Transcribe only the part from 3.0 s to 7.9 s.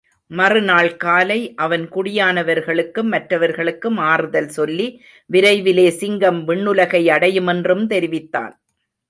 மற்றவர்களுக்கும் ஆறுதல் சொல்லி, விரைவிலே சிங்கம் விண்ணுலகை அடையுமென்றும்